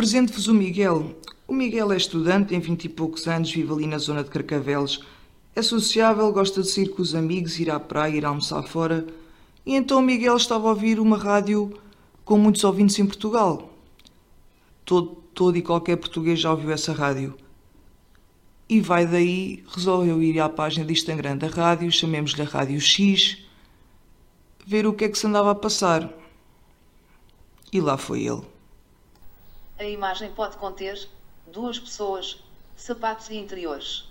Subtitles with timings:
[0.00, 1.14] Apresento-vos o Miguel.
[1.46, 5.04] O Miguel é estudante, tem vinte e poucos anos, vive ali na zona de Carcavelos.
[5.54, 9.06] É sociável, gosta de sair com os amigos, ir à praia, ir almoçar fora.
[9.66, 11.78] E então o Miguel estava a ouvir uma rádio
[12.24, 13.78] com muitos ouvintes em Portugal.
[14.86, 17.34] Todo, todo e qualquer português já ouviu essa rádio.
[18.70, 23.36] E vai daí, resolveu ir à página de Instagram da rádio, chamemos-lhe a Rádio X,
[24.66, 26.10] ver o que é que se andava a passar.
[27.70, 28.59] E lá foi ele.
[29.80, 31.08] A imagem pode conter
[31.50, 32.44] duas pessoas,
[32.76, 34.04] sapatos e interiores.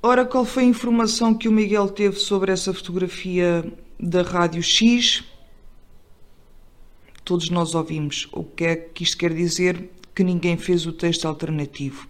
[0.00, 3.64] Ora, qual foi a informação que o Miguel teve sobre essa fotografia
[3.98, 5.24] da Rádio X?
[7.24, 8.28] Todos nós ouvimos.
[8.30, 9.90] O que é que isto quer dizer?
[10.14, 12.06] Que ninguém fez o texto alternativo.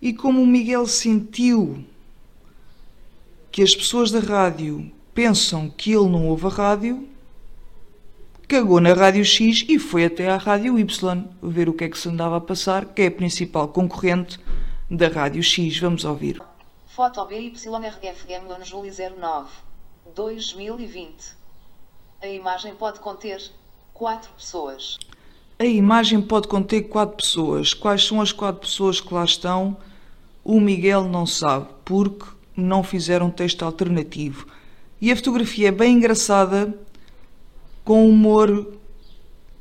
[0.00, 1.84] E como o Miguel sentiu
[3.50, 7.08] que as pessoas da rádio pensam que ele não ouve a rádio,
[8.52, 11.98] cagou na Rádio X e foi até à Rádio Y ver o que é que
[11.98, 14.38] se andava a passar, que é a principal concorrente
[14.90, 15.78] da Rádio X.
[15.78, 16.38] Vamos ouvir.
[16.84, 19.48] Foto BYRFM Lone Júlio 09
[20.14, 21.34] 2020.
[22.20, 23.40] A imagem pode conter
[23.94, 24.98] quatro pessoas.
[25.58, 27.72] A imagem pode conter quatro pessoas.
[27.72, 29.78] Quais são as quatro pessoas que lá estão?
[30.44, 34.46] O Miguel não sabe, porque não fizeram texto alternativo.
[35.00, 36.78] E a fotografia é bem engraçada
[37.84, 38.72] com humor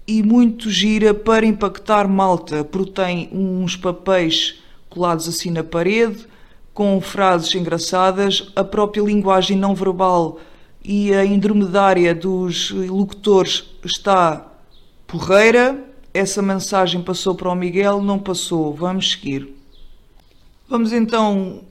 [0.07, 6.27] e muito gira para impactar malta, porque tem uns papéis colados assim na parede,
[6.73, 10.39] com frases engraçadas, a própria linguagem não verbal
[10.83, 14.47] e a indromedária dos locutores está
[15.05, 15.87] porreira.
[16.13, 18.73] Essa mensagem passou para o Miguel, não passou.
[18.73, 19.53] Vamos seguir.
[20.67, 21.61] Vamos então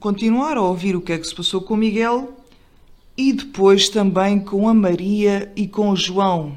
[0.00, 2.37] continuar a ouvir o que é que se passou com o Miguel
[3.18, 6.56] e depois também com a Maria e com o João.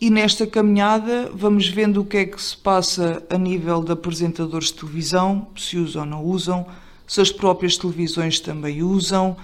[0.00, 4.66] E nesta caminhada vamos vendo o que é que se passa a nível de apresentadores
[4.66, 6.66] de televisão, se usam ou não usam,
[7.06, 9.36] se as próprias televisões também usam,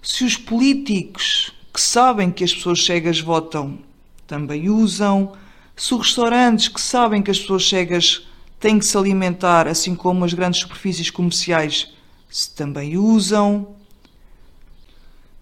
[0.00, 3.80] se os políticos que sabem que as pessoas cegas votam
[4.26, 5.32] também usam,
[5.76, 8.26] se os restaurantes que sabem que as pessoas cegas
[8.58, 11.92] têm que se alimentar, assim como as grandes superfícies comerciais,
[12.30, 13.76] se também usam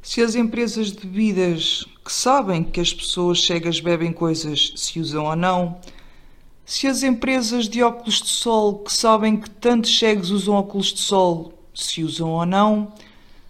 [0.07, 5.25] se as empresas de bebidas que sabem que as pessoas cegas bebem coisas se usam
[5.25, 5.81] ou não,
[6.65, 11.01] se as empresas de óculos de sol que sabem que tantos cegos usam óculos de
[11.01, 12.93] sol se usam ou não,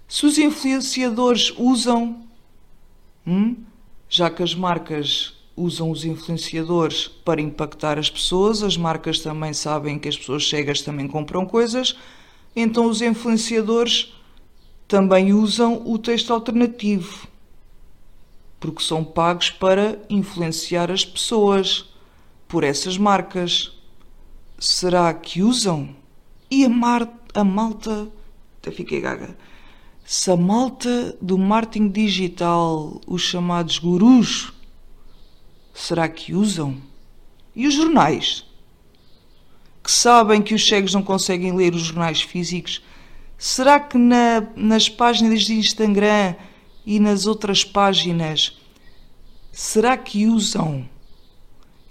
[0.08, 2.22] se os influenciadores usam,
[3.26, 3.56] hum?
[4.08, 9.98] já que as marcas usam os influenciadores para impactar as pessoas, as marcas também sabem
[9.98, 11.94] que as pessoas cegas também compram coisas,
[12.56, 14.15] então os influenciadores
[14.88, 17.26] também usam o texto alternativo,
[18.60, 21.92] porque são pagos para influenciar as pessoas
[22.46, 23.72] por essas marcas.
[24.58, 25.94] Será que usam?
[26.50, 28.08] E a, mar a malta.
[28.60, 29.36] Até fiquei gaga.
[30.04, 34.52] Se a malta do marketing digital, os chamados gurus,
[35.74, 36.76] será que usam?
[37.56, 38.46] E os jornais?
[39.82, 42.82] Que sabem que os cegos não conseguem ler os jornais físicos
[43.38, 46.34] Será que na, nas páginas de Instagram
[46.86, 48.56] e nas outras páginas,
[49.52, 50.88] será que usam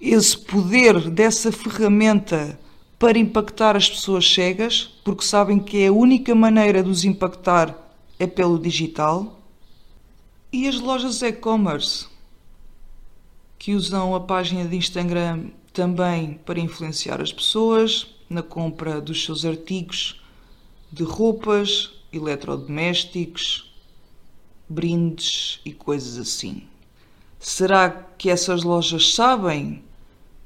[0.02, 2.60] esse poder dessa ferramenta
[2.98, 7.78] para impactar as pessoas cegas, porque sabem que é a única maneira de os impactar
[8.18, 9.40] é pelo digital?
[10.52, 12.08] E as lojas e-commerce,
[13.60, 19.46] que usam a página de Instagram também para influenciar as pessoas na compra dos seus
[19.46, 20.25] artigos
[20.96, 23.70] de roupas, eletrodomésticos,
[24.70, 26.64] brindes e coisas assim.
[27.38, 29.84] Será que essas lojas sabem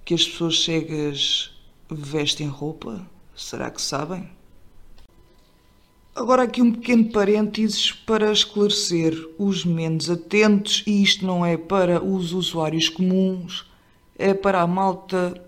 [0.04, 1.52] que as pessoas cegas
[1.88, 3.08] vestem roupa?
[3.36, 4.28] Será que sabem?
[6.16, 12.04] Agora aqui um pequeno parênteses para esclarecer os menos atentos, e isto não é para
[12.04, 13.70] os usuários comuns,
[14.18, 15.40] é para a malta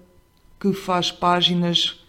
[0.59, 2.00] que faz páginas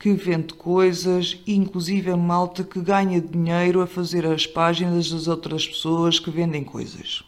[0.00, 5.68] que vende coisas, inclusive a malta que ganha dinheiro a fazer as páginas das outras
[5.68, 7.22] pessoas que vendem coisas.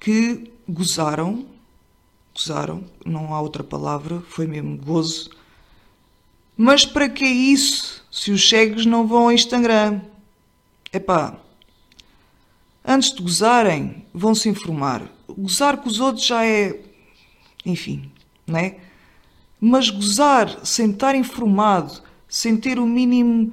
[0.00, 1.46] Que gozaram,
[2.34, 5.30] gozaram, não há outra palavra, foi mesmo gozo.
[6.56, 10.00] Mas para que isso se os cegos não vão ao Instagram?
[10.92, 11.38] Epá,
[12.84, 15.08] antes de gozarem, vão se informar.
[15.28, 16.82] Gozar com os outros já é.
[17.64, 18.10] Enfim,
[18.44, 18.89] não é?
[19.60, 23.52] Mas gozar sem estar informado, sem ter o mínimo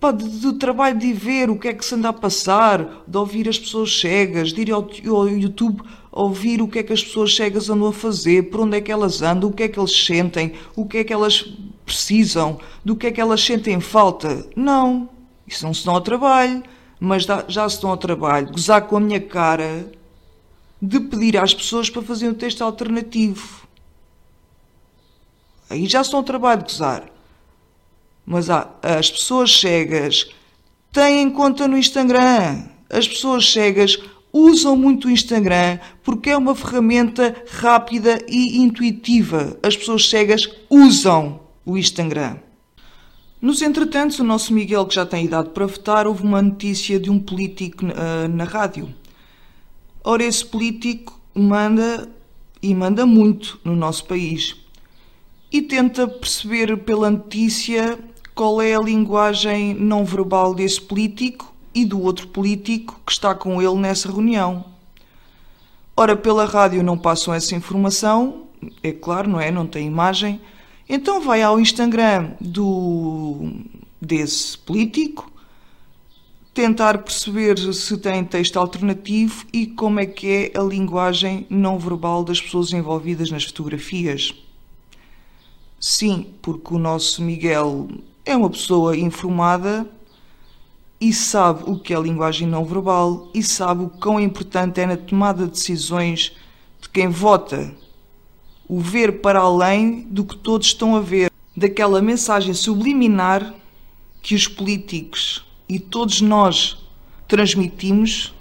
[0.00, 3.48] pá, do trabalho de ver o que é que se anda a passar, de ouvir
[3.48, 7.34] as pessoas cegas, de ir ao, ao YouTube ouvir o que é que as pessoas
[7.34, 10.04] cegas andam a fazer, por onde é que elas andam, o que é que eles
[10.04, 11.44] sentem, o que é que elas
[11.86, 14.44] precisam, do que é que elas sentem falta.
[14.56, 15.08] Não,
[15.46, 16.62] isso não se dão ao trabalho,
[16.98, 18.50] mas já se estão ao trabalho.
[18.50, 19.90] Gozar com a minha cara
[20.82, 23.67] de pedir às pessoas para fazer um texto alternativo.
[25.70, 27.04] Aí já ao trabalho de gozar.
[28.24, 30.28] Mas as pessoas cegas
[30.92, 32.64] têm conta no Instagram.
[32.90, 33.98] As pessoas cegas
[34.32, 39.58] usam muito o Instagram porque é uma ferramenta rápida e intuitiva.
[39.62, 42.36] As pessoas cegas usam o Instagram.
[43.40, 47.08] Nos entretantos, o nosso Miguel, que já tem idade para votar, houve uma notícia de
[47.08, 48.92] um político uh, na rádio.
[50.02, 52.08] Ora, esse político manda
[52.60, 54.56] e manda muito no nosso país
[55.50, 57.98] e tenta perceber pela notícia
[58.34, 63.60] qual é a linguagem não verbal desse político e do outro político que está com
[63.60, 64.64] ele nessa reunião.
[65.96, 68.46] Ora, pela rádio não passam essa informação,
[68.82, 69.50] é claro, não é?
[69.50, 70.40] Não tem imagem.
[70.88, 73.50] Então vai ao Instagram do
[74.00, 75.30] desse político
[76.54, 82.24] tentar perceber se tem texto alternativo e como é que é a linguagem não verbal
[82.24, 84.34] das pessoas envolvidas nas fotografias.
[85.80, 87.88] Sim, porque o nosso Miguel
[88.24, 89.88] é uma pessoa informada
[91.00, 94.96] e sabe o que é linguagem não verbal e sabe o quão importante é na
[94.96, 96.32] tomada de decisões
[96.80, 97.72] de quem vota.
[98.68, 103.54] O ver para além do que todos estão a ver, daquela mensagem subliminar
[104.20, 106.76] que os políticos e todos nós
[107.28, 108.34] transmitimos,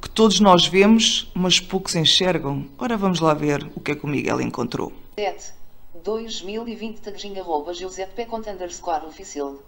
[0.00, 2.66] que todos nós vemos, mas poucos enxergam.
[2.78, 4.92] Ora, vamos lá ver o que é que o Miguel encontrou.
[5.18, 5.57] 7.
[6.02, 9.62] 2020 tagging arroba underscore oficial.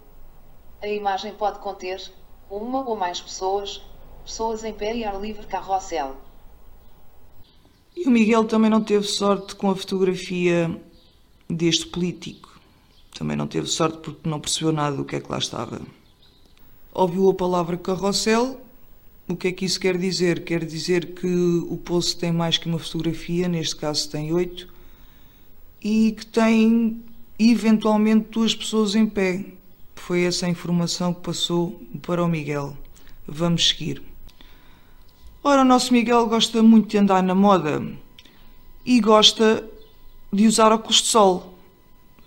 [0.81, 2.01] A imagem pode conter
[2.49, 3.81] uma ou mais pessoas,
[4.25, 6.15] pessoas em pé e ar livre carrossel.
[7.95, 10.81] E o Miguel também não teve sorte com a fotografia
[11.49, 12.59] deste político.
[13.17, 15.81] Também não teve sorte porque não percebeu nada do que é que lá estava
[16.93, 18.59] ouviu a palavra carrossel.
[19.27, 20.43] O que é que isso quer dizer?
[20.43, 24.70] Quer dizer que o poço tem mais que uma fotografia, neste caso tem oito,
[25.81, 27.03] e que tem
[27.39, 29.45] eventualmente duas pessoas em pé.
[29.95, 32.77] Foi essa a informação que passou para o Miguel.
[33.27, 34.01] Vamos seguir.
[35.43, 37.83] Ora, o nosso Miguel gosta muito de andar na moda
[38.85, 39.67] e gosta
[40.31, 41.57] de usar óculos de sol.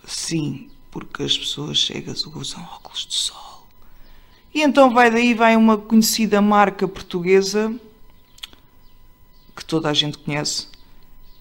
[0.07, 3.67] Sim, porque as pessoas cegas usam óculos de sol.
[4.53, 7.75] E então vai daí vai uma conhecida marca portuguesa
[9.55, 10.69] que toda a gente conhece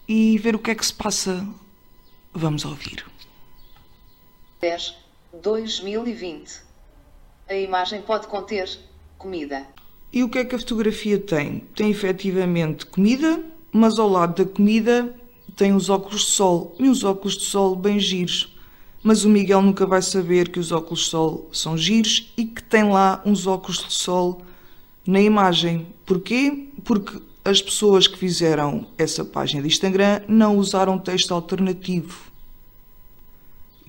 [0.07, 1.47] e ver o que é que se passa.
[2.33, 3.05] Vamos ouvir.
[4.61, 4.95] 10.
[5.41, 6.61] 2020.
[7.49, 8.69] A imagem pode conter
[9.17, 9.65] comida.
[10.11, 11.61] E o que é que a fotografia tem?
[11.75, 15.13] Tem efetivamente comida, mas ao lado da comida
[15.55, 16.75] tem os óculos de sol.
[16.79, 18.53] E os óculos de sol bem giros
[19.03, 22.63] mas o Miguel nunca vai saber que os óculos de sol são giros e que
[22.63, 24.41] tem lá uns óculos de sol
[25.05, 25.85] na imagem.
[26.05, 26.69] Porquê?
[26.85, 32.31] Porque as pessoas que fizeram essa página de Instagram não usaram texto alternativo.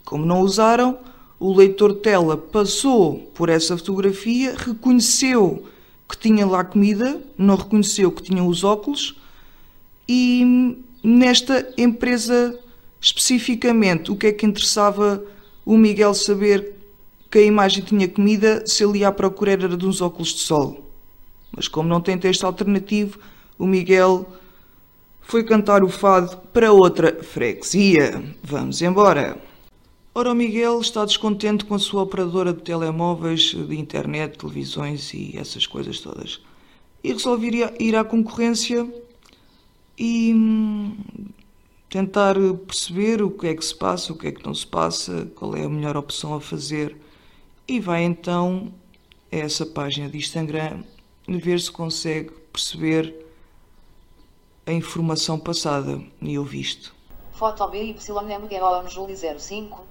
[0.04, 0.98] Como não usaram,
[1.38, 5.66] o leitor tela passou por essa fotografia, reconheceu
[6.08, 9.16] que tinha lá comida, não reconheceu que tinham os óculos
[10.08, 12.58] e nesta empresa
[13.00, 15.22] especificamente o que é que interessava
[15.64, 16.74] o Miguel saber
[17.30, 20.40] que a imagem tinha comida se ele ia à procura era de uns óculos de
[20.40, 20.88] sol.
[21.54, 23.18] Mas como não tem texto alternativo,
[23.58, 24.26] o Miguel
[25.22, 28.22] foi cantar o fado para outra freguesia.
[28.42, 29.38] Vamos embora.
[30.14, 35.36] Ora, o Miguel está descontente com a sua operadora de telemóveis, de internet, televisões e
[35.36, 36.40] essas coisas todas.
[37.02, 38.88] E resolve ir à concorrência
[39.98, 40.96] e hum,
[41.88, 45.30] tentar perceber o que é que se passa, o que é que não se passa,
[45.34, 46.96] qual é a melhor opção a fazer
[47.66, 48.72] e vai então
[49.32, 50.82] a essa página de Instagram
[51.26, 53.23] ver se consegue perceber
[54.66, 56.94] a informação passada e eu visto.
[57.32, 59.82] Foto BYMGOM Júlio 05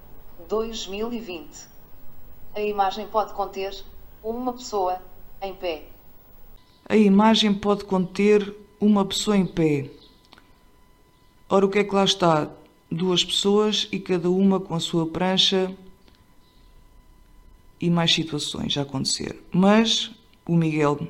[0.48, 1.66] 2020
[2.54, 3.74] A imagem pode conter
[4.22, 5.00] uma pessoa
[5.40, 5.84] em pé.
[6.88, 9.90] A imagem pode conter uma pessoa em pé.
[11.48, 12.50] Ora, o que é que lá está?
[12.90, 15.72] Duas pessoas e cada uma com a sua prancha
[17.80, 19.40] e mais situações a acontecer.
[19.52, 20.10] Mas
[20.46, 21.06] o Miguel,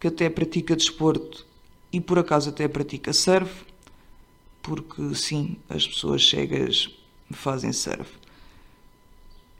[0.00, 1.47] que até pratica desporto
[1.92, 3.64] e por acaso até pratica surf,
[4.62, 6.90] porque sim, as pessoas cegas
[7.30, 8.10] fazem surf.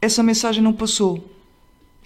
[0.01, 1.23] Essa mensagem não passou.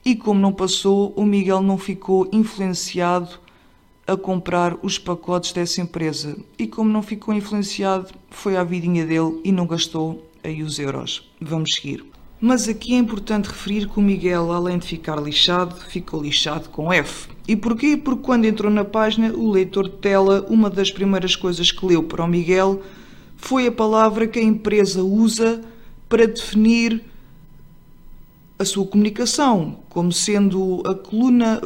[0.06, 3.40] E como não passou, o Miguel não ficou influenciado
[4.06, 6.38] a comprar os pacotes dessa empresa.
[6.58, 11.30] E como não ficou influenciado, foi à vidinha dele e não gastou aí os euros.
[11.40, 12.13] Vamos seguir.
[12.46, 16.92] Mas aqui é importante referir que o Miguel, além de ficar lixado, ficou lixado com
[16.92, 17.30] F.
[17.48, 17.96] E porquê?
[17.96, 22.04] Porque quando entrou na página, o leitor de tela, uma das primeiras coisas que leu
[22.04, 22.82] para o Miguel
[23.38, 25.62] foi a palavra que a empresa usa
[26.10, 27.02] para definir
[28.60, 31.62] a sua comunicação, como sendo a coluna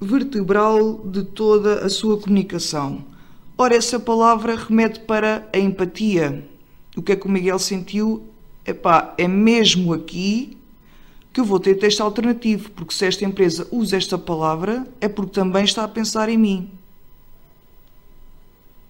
[0.00, 3.04] vertebral de toda a sua comunicação.
[3.58, 6.48] Ora, essa palavra remete para a empatia.
[6.96, 8.26] O que é que o Miguel sentiu?
[8.66, 10.56] Epá, é mesmo aqui
[11.32, 15.32] que eu vou ter texto alternativo, porque se esta empresa usa esta palavra, é porque
[15.32, 16.70] também está a pensar em mim.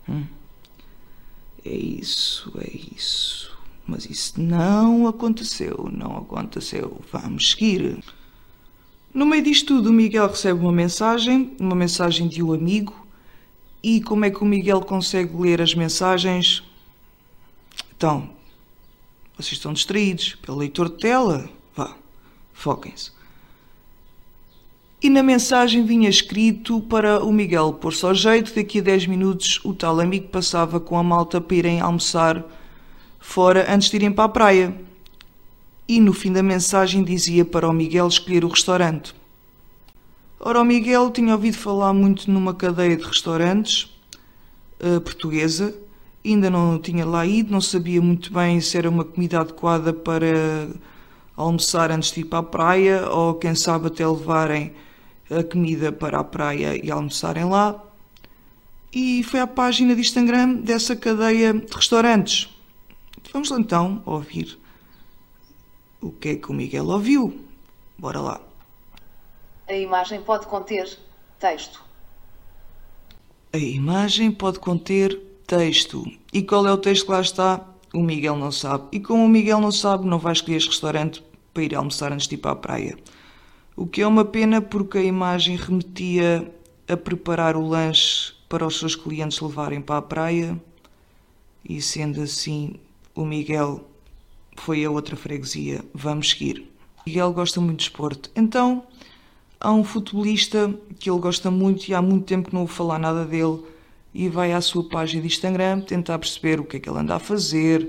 [0.08, 0.24] Hum.
[1.64, 3.50] É isso, é isso.
[3.84, 7.00] Mas isso não aconteceu, não aconteceu.
[7.12, 7.98] Vamos seguir.
[9.12, 12.94] No meio disto tudo, o Miguel recebe uma mensagem, uma mensagem de um amigo.
[13.82, 16.62] E como é que o Miguel consegue ler as mensagens?
[17.96, 18.35] Então,
[19.36, 21.48] vocês estão distraídos pelo leitor de tela?
[21.74, 21.94] Vá,
[22.52, 23.12] foquem-se.
[25.02, 29.60] E na mensagem vinha escrito para o Miguel pôr-se ao jeito, daqui a 10 minutos
[29.62, 32.42] o tal amigo passava com a malta para irem almoçar
[33.20, 34.74] fora antes de irem para a praia.
[35.86, 39.14] E no fim da mensagem dizia para o Miguel escolher o restaurante.
[40.40, 43.84] Ora, o Miguel tinha ouvido falar muito numa cadeia de restaurantes
[44.80, 45.76] uh, portuguesa,
[46.32, 50.68] ainda não tinha lá ido, não sabia muito bem se era uma comida adequada para
[51.36, 54.74] almoçar antes de ir para a praia ou quem sabe até levarem
[55.30, 57.82] a comida para a praia e almoçarem lá.
[58.92, 62.48] E foi à página de Instagram dessa cadeia de restaurantes.
[63.32, 64.58] Vamos lá então ouvir
[66.00, 67.38] o que é que o Miguel ouviu.
[67.98, 68.40] Bora lá.
[69.68, 70.98] A imagem pode conter
[71.38, 71.84] texto.
[73.52, 76.04] A imagem pode conter texto.
[76.32, 77.64] E qual é o texto que lá está?
[77.94, 78.88] O Miguel não sabe.
[78.92, 81.22] E como o Miguel não sabe, não vai escolher este restaurante
[81.54, 82.98] para ir almoçar antes de ir para a praia.
[83.76, 86.52] O que é uma pena porque a imagem remetia
[86.88, 90.60] a preparar o lanche para os seus clientes levarem para a praia.
[91.64, 92.74] E sendo assim,
[93.14, 93.88] o Miguel
[94.56, 95.84] foi a outra freguesia.
[95.94, 96.70] Vamos seguir.
[97.06, 98.30] Miguel gosta muito de esporte.
[98.34, 98.84] Então,
[99.60, 102.98] há um futebolista que ele gosta muito e há muito tempo que não vou falar
[102.98, 103.62] nada dele
[104.16, 107.16] e vai à sua página de Instagram tentar perceber o que é que ele anda
[107.16, 107.82] a fazer,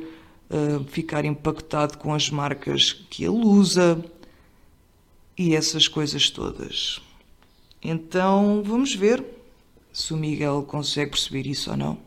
[0.52, 4.04] uh, ficar impactado com as marcas que ele usa
[5.38, 7.02] e essas coisas todas.
[7.82, 9.24] Então, vamos ver
[9.94, 11.98] se o Miguel consegue perceber isso ou não.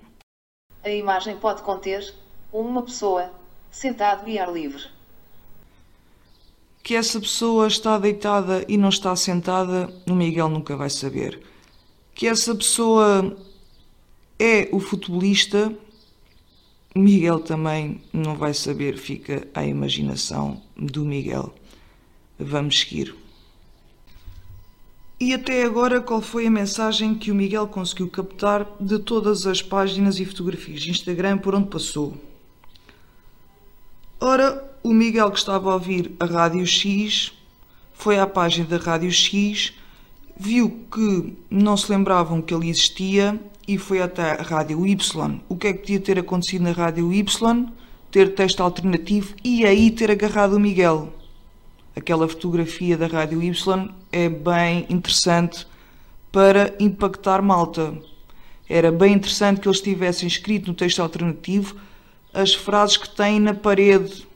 [0.85, 2.15] A imagem pode conter
[2.53, 3.31] uma pessoa
[3.71, 4.83] sentado e ar livre.
[6.83, 11.41] Que essa pessoa está deitada e não está sentada, o Miguel nunca vai saber.
[12.15, 13.35] Que essa pessoa
[14.41, 15.71] é o futebolista,
[16.97, 21.55] Miguel também não vai saber, fica à imaginação do Miguel.
[22.39, 23.15] Vamos seguir.
[25.21, 29.61] E até agora, qual foi a mensagem que o Miguel conseguiu captar de todas as
[29.61, 32.17] páginas e fotografias de Instagram por onde passou?
[34.19, 37.33] Ora, o Miguel que estava a ouvir a Rádio X
[37.93, 39.75] foi à página da Rádio X,
[40.35, 43.39] viu que não se lembravam que ele existia
[43.71, 45.41] e foi até a Rádio Y.
[45.49, 47.73] O que é que podia ter acontecido na Rádio Y?
[48.11, 51.13] Ter texto alternativo e aí ter agarrado o Miguel.
[51.95, 55.69] Aquela fotografia da Rádio Y é bem interessante
[56.33, 57.95] para impactar malta.
[58.69, 61.77] Era bem interessante que eles tivessem escrito no texto alternativo
[62.35, 64.27] as frases que têm na parede,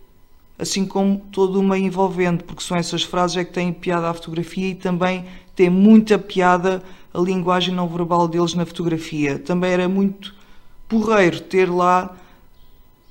[0.56, 4.68] assim como o meio envolvente, porque são essas frases é que têm piada à fotografia
[4.68, 5.24] e também
[5.56, 6.84] tem muita piada
[7.14, 9.38] a linguagem não verbal deles na fotografia.
[9.38, 10.34] Também era muito
[10.88, 12.14] porreiro ter lá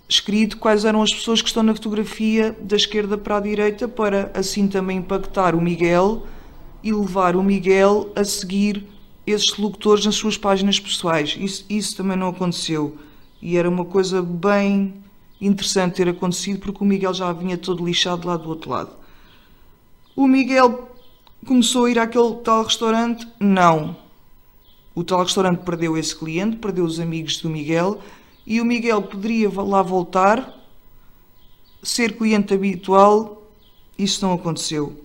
[0.10, 4.30] escrito quais eram as pessoas que estão na fotografia da esquerda para a direita para
[4.34, 6.28] assim também impactar o Miguel
[6.84, 8.86] e levar o Miguel a seguir
[9.26, 11.38] esses locutores nas suas páginas pessoais.
[11.40, 12.98] Isso, isso também não aconteceu.
[13.42, 14.96] E era uma coisa bem
[15.40, 18.92] interessante ter acontecido porque o Miguel já vinha todo lixado lá do outro lado.
[20.14, 20.93] O Miguel
[21.44, 23.28] começou a ir àquele tal restaurante?
[23.40, 23.96] Não.
[24.96, 28.00] O tal restaurante perdeu esse cliente, perdeu os amigos do Miguel
[28.46, 30.54] e o Miguel poderia lá voltar,
[31.82, 33.44] ser cliente habitual.
[33.98, 35.00] Isso não aconteceu.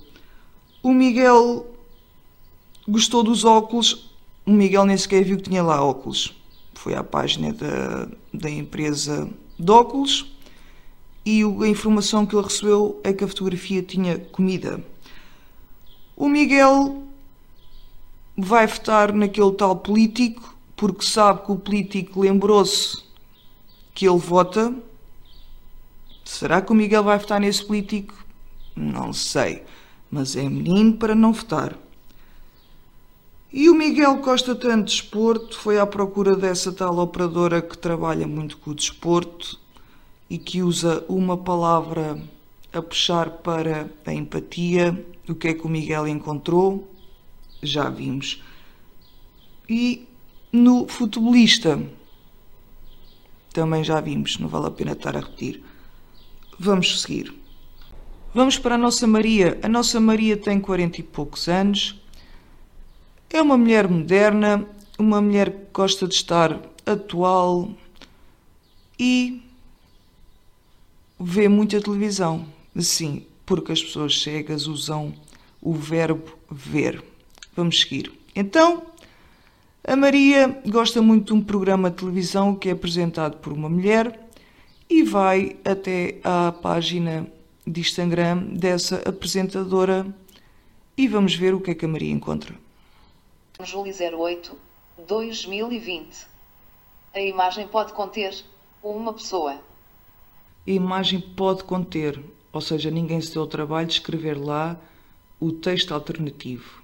[0.83, 1.67] O Miguel
[2.87, 4.11] gostou dos óculos.
[4.45, 6.39] O Miguel nem sequer viu que tinha lá óculos
[6.79, 9.29] foi à página da, da empresa
[9.59, 10.33] de óculos
[11.27, 14.83] e a informação que ele recebeu é que a fotografia tinha comida.
[16.21, 17.05] O Miguel
[18.37, 23.05] vai votar naquele tal político porque sabe que o político lembrou-se
[23.95, 24.75] que ele vota.
[26.25, 28.15] Será que o Miguel vai votar nesse político?
[28.75, 29.63] Não sei,
[30.11, 31.79] mas é menino para não votar.
[33.53, 38.57] E o Miguel Costa tanto desporto foi à procura dessa tal operadora que trabalha muito
[38.57, 39.57] com o desporto
[40.29, 42.21] e que usa uma palavra
[42.79, 45.05] a puxar para a empatia.
[45.29, 46.91] O que é que o Miguel encontrou?
[47.63, 48.43] Já vimos.
[49.69, 50.07] E
[50.53, 51.81] no futebolista
[53.53, 55.63] também já vimos, não vale a pena estar a repetir.
[56.59, 57.35] Vamos seguir.
[58.35, 59.59] Vamos para a nossa Maria.
[59.63, 61.99] A nossa Maria tem 40 e poucos anos
[63.31, 64.67] é uma mulher moderna,
[64.99, 67.71] uma mulher que gosta de estar atual
[68.99, 69.43] e
[71.21, 72.47] vê muita televisão.
[72.79, 75.15] Sim, porque as pessoas cegas usam
[75.61, 77.03] o verbo ver.
[77.55, 78.13] Vamos seguir.
[78.35, 78.83] Então,
[79.85, 84.29] a Maria gosta muito de um programa de televisão que é apresentado por uma mulher
[84.89, 87.27] e vai até à página
[87.67, 90.07] de Instagram dessa apresentadora
[90.97, 92.55] e vamos ver o que é que a Maria encontra.
[93.63, 94.57] Júlio 08,
[95.07, 96.27] 2020.
[97.15, 98.35] A imagem pode conter
[98.83, 99.55] uma pessoa.
[100.67, 104.79] A imagem pode conter, ou seja, ninguém se deu o trabalho de escrever lá
[105.41, 106.83] o texto alternativo.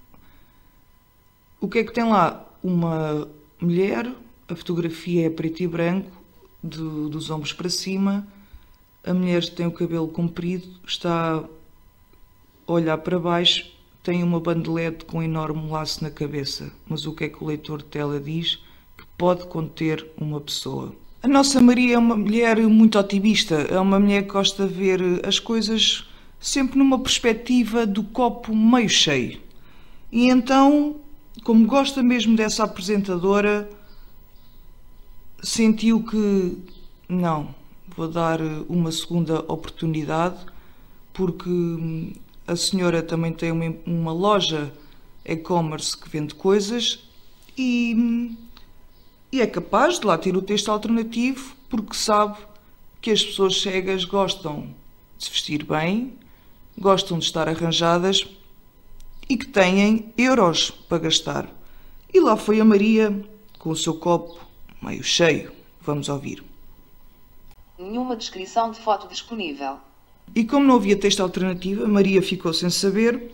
[1.61, 2.47] O que é que tem lá?
[2.63, 3.29] Uma
[3.61, 4.13] mulher,
[4.49, 6.11] a fotografia é preto e branco,
[6.63, 8.27] do, dos ombros para cima,
[9.05, 11.45] a mulher tem o cabelo comprido, está
[12.67, 17.15] a olhar para baixo tem uma bandelete com um enorme laço na cabeça, mas o
[17.15, 18.57] que é que o leitor de tela diz?
[18.99, 20.95] Que pode conter uma pessoa.
[21.25, 25.27] A nossa Maria é uma mulher muito otimista, é uma mulher que gosta de ver
[25.27, 26.07] as coisas
[26.39, 29.41] sempre numa perspectiva do copo meio cheio.
[30.13, 30.97] E então,
[31.43, 33.71] como gosta mesmo dessa apresentadora,
[35.43, 36.59] sentiu que
[37.09, 37.55] não,
[37.97, 40.45] vou dar uma segunda oportunidade
[41.15, 41.49] porque
[42.47, 44.71] a senhora também tem uma, uma loja
[45.25, 47.03] e-commerce que vende coisas
[47.57, 48.37] e,
[49.35, 52.39] e é capaz de lá ter o texto alternativo porque sabe
[53.03, 54.73] que as pessoas cegas gostam
[55.19, 56.17] de se vestir bem,
[56.79, 58.29] gostam de estar arranjadas
[59.29, 61.51] e que têm euros para gastar.
[62.13, 64.39] E lá foi a Maria com o seu copo
[64.81, 65.51] meio cheio.
[65.81, 66.45] Vamos ouvir.
[67.77, 69.79] Nenhuma descrição de foto disponível.
[70.33, 73.33] E como não havia texto alternativo, Maria ficou sem saber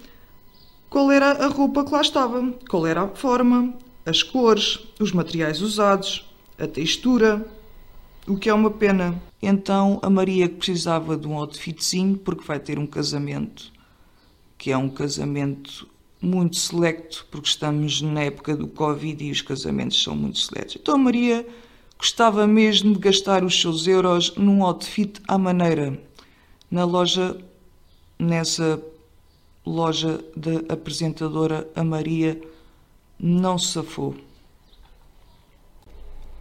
[0.88, 3.74] qual era a roupa que lá estava, qual era a forma,
[4.10, 7.46] as cores, os materiais usados, a textura,
[8.26, 9.20] o que é uma pena.
[9.40, 13.72] Então a Maria precisava de um outfitzinho porque vai ter um casamento,
[14.58, 15.88] que é um casamento
[16.20, 20.76] muito selecto, porque estamos na época do Covid e os casamentos são muito seletos.
[20.76, 21.46] Então a Maria
[21.96, 25.98] gostava mesmo de gastar os seus euros num outfit à maneira
[26.70, 27.36] na loja,
[28.18, 28.82] nessa
[29.66, 32.40] loja da apresentadora, a Maria
[33.20, 34.14] não se safou.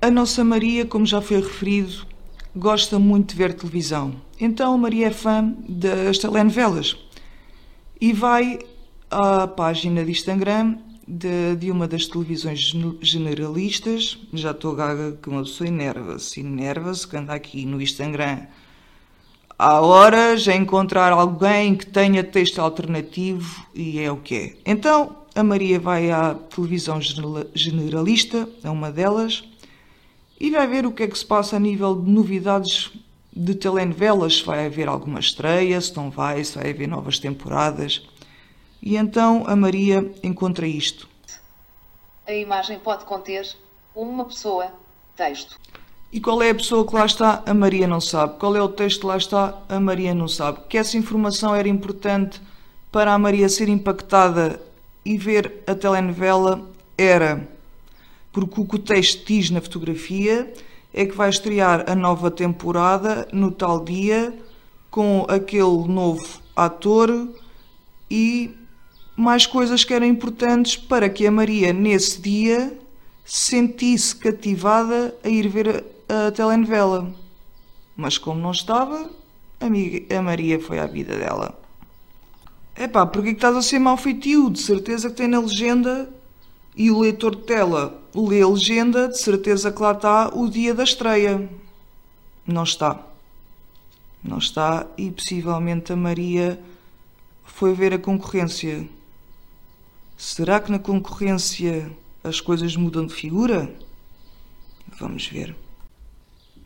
[0.01, 2.05] A nossa Maria, como já foi referido,
[2.55, 4.15] gosta muito de ver televisão.
[4.39, 6.95] Então Maria é fã das telenovelas
[7.99, 8.59] e vai
[9.11, 14.17] à página de Instagram de, de uma das televisões generalistas.
[14.33, 18.45] Já estou gaga que uma pessoa enerva-se, enerva-se que anda aqui no Instagram
[19.61, 24.53] Há horas a encontrar alguém que tenha texto alternativo e é o que é.
[24.65, 26.99] Então a Maria vai à televisão
[27.53, 29.43] generalista, é uma delas,
[30.39, 32.91] e vai ver o que é que se passa a nível de novidades
[33.31, 38.07] de telenovelas, se vai haver alguma estreia, se não vai, se vai haver novas temporadas.
[38.81, 41.07] E então a Maria encontra isto.
[42.27, 43.47] A imagem pode conter
[43.95, 44.71] uma pessoa,
[45.15, 45.57] texto.
[46.11, 47.43] E qual é a pessoa que lá está?
[47.45, 48.37] A Maria não sabe.
[48.39, 49.61] Qual é o texto que lá está?
[49.69, 50.59] A Maria não sabe.
[50.67, 52.41] Que essa informação era importante
[52.91, 54.59] para a Maria ser impactada
[55.05, 56.69] e ver a telenovela?
[56.97, 57.47] Era.
[58.31, 60.53] Porque o que o texto diz na fotografia
[60.93, 64.33] é que vai estrear a nova temporada no tal dia
[64.89, 67.29] com aquele novo ator
[68.09, 68.55] e
[69.15, 72.77] mais coisas que eram importantes para que a Maria, nesse dia,
[73.25, 77.13] sentisse cativada a ir ver a telenovela.
[77.95, 79.09] Mas como não estava,
[79.59, 81.58] a Maria foi à vida dela.
[82.79, 84.49] Epá, porquê que estás a ser mau feitio?
[84.49, 86.09] De certeza que tem na legenda
[86.73, 90.73] e o leitor de tela lê a legenda, de certeza que lá está o dia
[90.73, 91.49] da estreia.
[92.47, 93.05] Não está.
[94.23, 96.57] Não está e possivelmente a Maria
[97.43, 98.87] foi ver a concorrência.
[100.15, 101.91] Será que na concorrência
[102.23, 103.75] as coisas mudam de figura?
[104.97, 105.53] Vamos ver.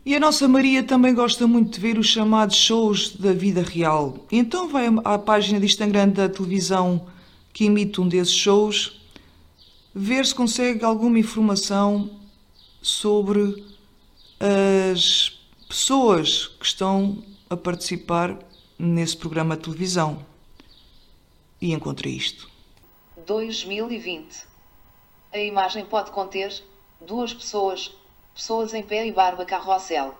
[0.06, 4.18] E a nossa Maria também gosta muito de ver os chamados shows da vida real.
[4.30, 7.06] Então vai à página de Instagram da televisão
[7.54, 9.00] que emite um desses shows,
[9.94, 12.20] ver se consegue alguma informação
[12.82, 13.64] sobre
[14.38, 18.38] as pessoas que estão a participar
[18.78, 20.26] nesse programa de televisão.
[21.62, 22.50] E encontrei isto.
[23.26, 24.46] 2020.
[25.32, 26.62] A imagem pode conter
[27.00, 27.90] duas pessoas,
[28.34, 30.14] pessoas em pé e barba carrossel.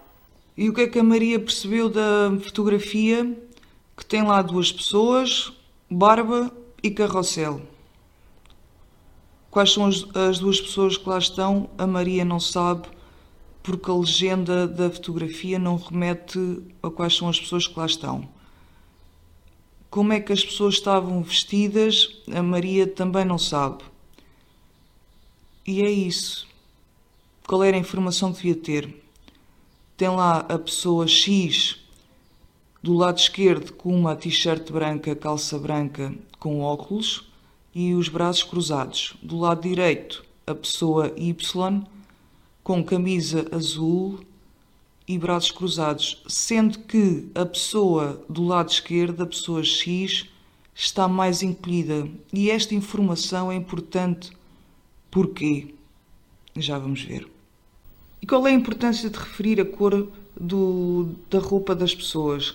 [0.57, 3.37] E o que é que a Maria percebeu da fotografia?
[3.96, 5.53] Que tem lá duas pessoas,
[5.90, 6.50] barba
[6.83, 7.61] e carrossel.
[9.50, 11.68] Quais são as, as duas pessoas que lá estão?
[11.77, 12.88] A Maria não sabe,
[13.62, 18.29] porque a legenda da fotografia não remete a quais são as pessoas que lá estão.
[19.90, 23.83] Como é que as pessoas estavam vestidas, a Maria também não sabe.
[25.66, 26.48] E é isso.
[27.46, 29.04] Qual era a informação que devia ter?
[29.98, 31.76] Tem lá a pessoa X
[32.83, 37.30] do lado esquerdo com uma t-shirt branca, calça branca com óculos
[37.74, 39.14] e os braços cruzados.
[39.22, 41.83] Do lado direito, a pessoa Y
[42.62, 44.20] com camisa azul
[45.07, 50.30] e braços cruzados, sendo que a pessoa do lado esquerdo, a pessoa X,
[50.74, 52.09] está mais encolhida.
[52.33, 54.33] E esta informação é importante.
[55.11, 55.74] Porquê?
[56.57, 57.34] Já vamos ver.
[58.24, 62.54] E qual é a importância de referir a cor do, da roupa das pessoas?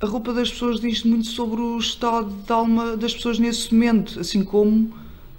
[0.00, 4.18] A roupa das pessoas diz muito sobre o estado de alma das pessoas nesse momento,
[4.18, 4.86] assim como,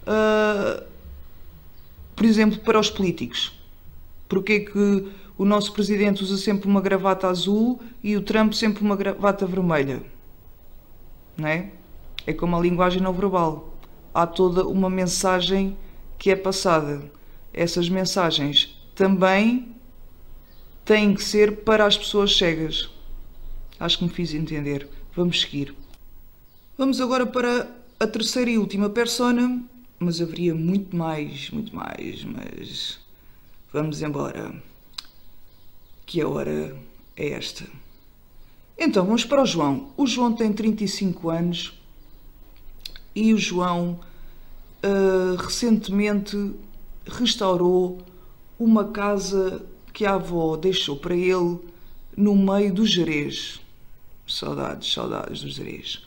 [0.05, 0.83] uh,
[2.15, 3.59] por exemplo, para os políticos.
[4.29, 5.07] Porquê que
[5.39, 10.03] o nosso presidente usa sempre uma gravata azul e o Trump sempre uma gravata vermelha?
[11.35, 11.71] Não é?
[12.27, 13.73] É como a linguagem não verbal.
[14.13, 15.75] Há toda uma mensagem
[16.19, 17.11] que é passada.
[17.51, 19.75] Essas mensagens também
[20.86, 22.89] têm que ser para as pessoas cegas.
[23.79, 24.88] Acho que me fiz entender.
[25.13, 25.75] Vamos seguir.
[26.77, 29.62] Vamos agora para a terceira e última persona,
[29.99, 32.99] mas haveria muito mais, muito mais, mas
[33.71, 34.53] vamos embora.
[36.05, 36.75] Que a hora
[37.15, 37.65] é esta.
[38.77, 39.89] Então, vamos para o João.
[39.97, 41.73] O João tem 35 anos
[43.15, 43.99] e o João
[44.84, 46.53] uh, recentemente
[47.08, 48.03] restaurou
[48.57, 51.59] uma casa que a avó deixou para ele
[52.15, 53.59] no meio do Jerez.
[54.27, 56.03] Saudades, saudades dos Jerez.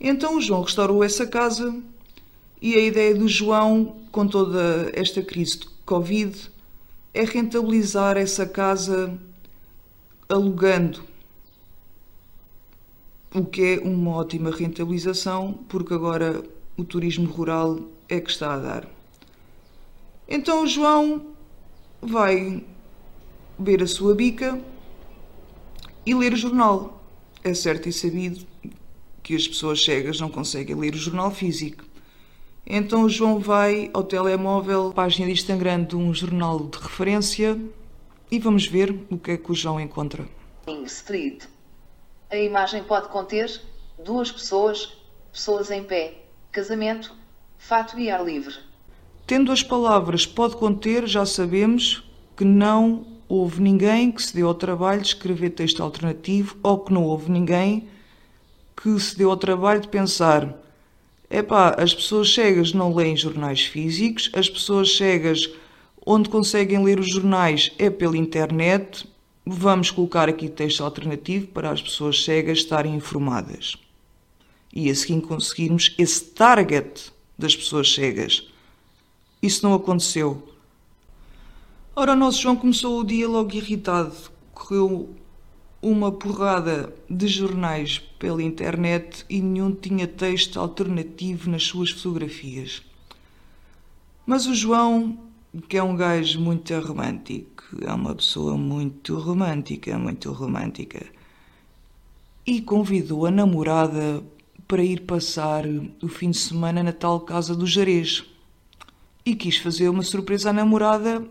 [0.00, 1.74] Então o João restaurou essa casa
[2.60, 6.50] e a ideia do João, com toda esta crise de Covid,
[7.14, 9.18] é rentabilizar essa casa
[10.28, 11.02] alugando.
[13.34, 16.42] O que é uma ótima rentabilização, porque agora
[16.76, 17.78] o turismo rural
[18.08, 18.88] é que está a dar.
[20.28, 21.29] Então o João
[22.00, 22.64] vai
[23.58, 24.60] ver a sua bica
[26.04, 27.00] e ler o jornal
[27.42, 28.46] é certo e sabido
[29.22, 31.84] que as pessoas cegas não conseguem ler o jornal físico.
[32.66, 37.58] Então o João vai ao telemóvel, página de Instagram de um jornal de referência
[38.30, 40.28] e vamos ver o que é que o João encontra.
[40.84, 41.44] Street.
[42.30, 43.60] A imagem pode conter
[44.04, 44.96] duas pessoas,
[45.32, 47.14] pessoas em pé, casamento,
[47.58, 48.54] fato e ar livre.
[49.30, 52.02] Tendo as palavras pode conter, já sabemos
[52.36, 56.92] que não houve ninguém que se deu ao trabalho de escrever texto alternativo ou que
[56.92, 57.86] não houve ninguém
[58.76, 60.52] que se deu ao trabalho de pensar
[61.30, 65.48] epá, as pessoas cegas não leem jornais físicos, as pessoas cegas
[66.04, 69.08] onde conseguem ler os jornais é pela internet,
[69.46, 73.76] vamos colocar aqui texto alternativo para as pessoas cegas estarem informadas.
[74.74, 78.50] E assim conseguirmos esse target das pessoas cegas.
[79.42, 80.46] Isso não aconteceu.
[81.96, 84.14] Ora, o nosso João começou o dia logo irritado.
[84.52, 85.14] Correu
[85.82, 92.82] uma porrada de jornais pela internet e nenhum tinha texto alternativo nas suas fotografias.
[94.26, 95.18] Mas o João,
[95.68, 101.06] que é um gajo muito romântico, é uma pessoa muito romântica, muito romântica,
[102.46, 104.22] e convidou a namorada
[104.68, 105.64] para ir passar
[106.02, 108.24] o fim de semana na tal casa do Jarez.
[109.24, 111.26] E quis fazer uma surpresa à namorada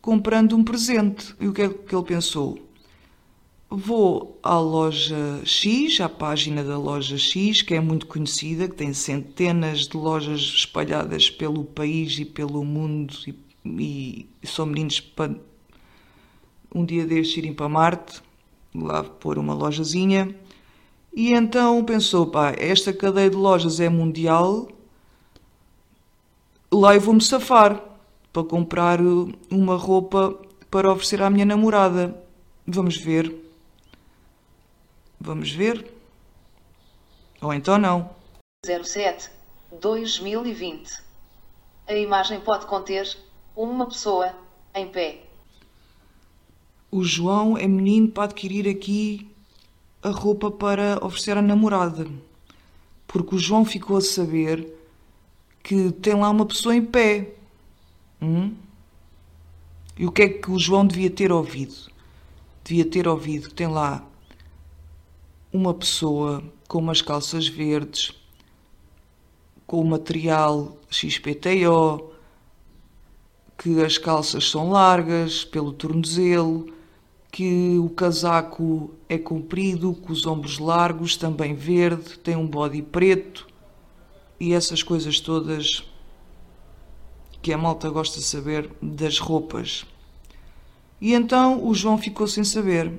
[0.00, 1.34] comprando um presente.
[1.40, 2.58] E o que é que ele pensou?
[3.70, 8.94] Vou à loja X, à página da loja X, que é muito conhecida, que tem
[8.94, 13.14] centenas de lojas espalhadas pelo país e pelo mundo,
[13.66, 15.34] e, e são meninos para
[16.74, 18.22] um dia destes irem para Marte,
[18.74, 20.34] lá pôr uma lojazinha.
[21.14, 24.68] E então pensou, pá, esta cadeia de lojas é mundial,
[26.72, 27.82] lá eu vou-me safar
[28.32, 29.00] para comprar
[29.50, 30.38] uma roupa
[30.70, 32.14] para oferecer à minha namorada.
[32.66, 33.34] Vamos ver.
[35.20, 35.90] Vamos ver.
[37.40, 38.10] Ou então não.
[38.64, 39.30] 07
[39.80, 41.02] 2020.
[41.86, 43.16] A imagem pode conter
[43.56, 44.34] uma pessoa
[44.74, 45.22] em pé.
[46.90, 49.30] O João é menino para adquirir aqui
[50.02, 52.06] a roupa para oferecer à namorada.
[53.06, 54.77] Porque o João ficou a saber
[55.62, 57.34] que tem lá uma pessoa em pé.
[58.20, 58.54] Hum?
[59.96, 61.74] E o que é que o João devia ter ouvido?
[62.64, 64.06] Devia ter ouvido que tem lá
[65.52, 68.12] uma pessoa com umas calças verdes,
[69.66, 72.12] com o material XPTO,
[73.56, 76.72] que as calças são largas pelo tornozelo,
[77.32, 83.47] que o casaco é comprido, com os ombros largos, também verde, tem um body preto
[84.40, 85.84] e essas coisas todas
[87.42, 89.86] que a malta gosta de saber das roupas.
[91.00, 92.92] E então o João ficou sem saber.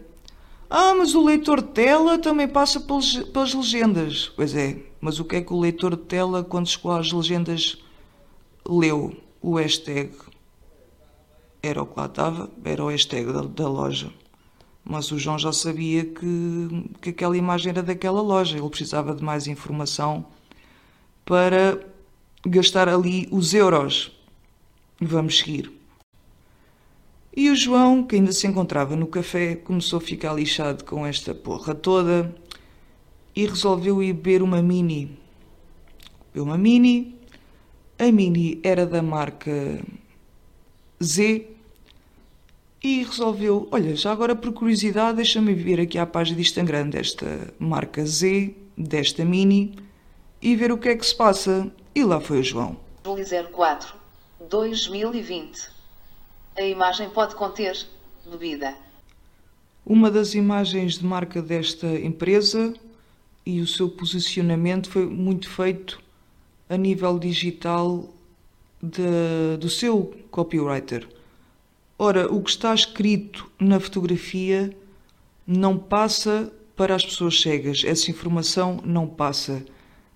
[0.70, 4.32] Ah, mas o leitor de tela também passa pelas legendas.
[4.36, 7.78] Pois é, mas o que é que o leitor de tela, quando chegou às legendas,
[8.68, 9.16] leu?
[9.42, 10.12] O hashtag.
[11.62, 14.12] Era o que lá estava, era o hashtag da, da loja.
[14.84, 18.58] Mas o João já sabia que, que aquela imagem era daquela loja.
[18.58, 20.26] Ele precisava de mais informação
[21.30, 21.80] para
[22.44, 24.12] gastar ali os euros.
[25.00, 25.72] Vamos seguir.
[27.38, 31.36] E o João, que ainda se encontrava no café, começou a ficar lixado com esta
[31.36, 32.34] porra toda
[33.36, 35.20] e resolveu ir beber uma mini.
[36.34, 37.16] Bebeu uma mini.
[38.00, 39.80] A mini era da marca
[41.02, 41.46] Z
[42.84, 47.54] e resolveu, olha, já agora por curiosidade, deixa-me ver aqui à página de Instagram desta
[47.60, 49.76] marca Z, desta mini,
[50.42, 51.72] e ver o que é que se passa.
[51.94, 52.78] E lá foi o João.
[53.04, 53.94] Júlio 04
[54.50, 55.70] 2020.
[56.58, 57.78] A imagem pode conter
[58.30, 58.76] bebida.
[59.86, 62.74] Uma das imagens de marca desta empresa
[63.46, 66.00] e o seu posicionamento foi muito feito
[66.70, 68.08] a nível digital
[68.82, 71.08] de, do seu copywriter.
[71.98, 74.74] Ora, o que está escrito na fotografia
[75.46, 77.84] não passa para as pessoas cegas.
[77.84, 79.66] Essa informação não passa.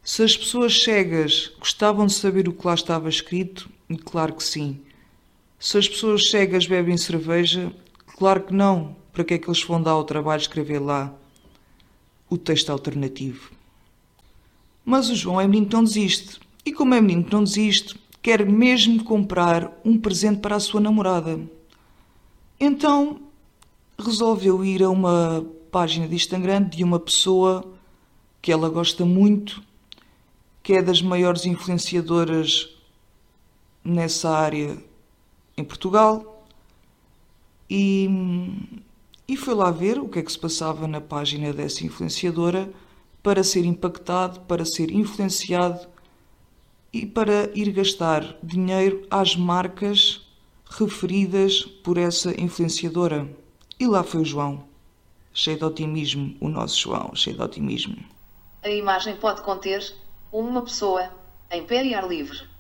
[0.06, 3.70] Se as pessoas cegas gostavam de saber o que lá estava escrito,
[4.04, 4.82] claro que sim.
[5.58, 7.72] Se as pessoas cegas bebem cerveja,
[8.18, 8.98] claro que não.
[9.13, 11.13] Para que é que eles vão dar o trabalho de escrever lá
[12.30, 13.52] o texto alternativo?
[14.84, 16.38] Mas o João é menino que não desiste.
[16.66, 20.82] E como é menino que não desiste, quer mesmo comprar um presente para a sua
[20.82, 21.39] namorada.
[22.60, 23.22] Então
[23.98, 27.74] resolveu ir a uma página de Instagram de uma pessoa
[28.42, 29.63] que ela gosta muito,
[30.63, 32.73] que é das maiores influenciadoras
[33.84, 34.78] nessa área
[35.58, 36.45] em Portugal
[37.69, 38.08] e,
[39.28, 42.71] e foi lá ver o que é que se passava na página dessa influenciadora
[43.21, 45.88] para ser impactado, para ser influenciado
[46.91, 50.21] e para ir gastar dinheiro às marcas
[50.69, 53.28] referidas por essa influenciadora.
[53.80, 54.63] E lá foi o João,
[55.34, 57.97] cheio de otimismo, o nosso João, cheio de otimismo.
[58.62, 59.93] A imagem pode conter
[60.41, 61.10] uma pessoa
[61.52, 62.54] em pé e ar livre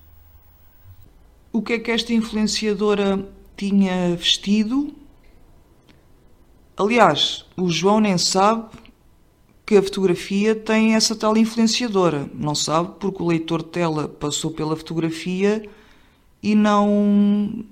[1.53, 3.23] o que é que esta influenciadora
[3.55, 4.91] tinha vestido.
[6.75, 8.75] Aliás, o João nem sabe
[9.63, 12.27] que a fotografia tem essa tal influenciadora.
[12.33, 15.63] Não sabe porque o leitor de tela passou pela fotografia
[16.41, 17.63] e não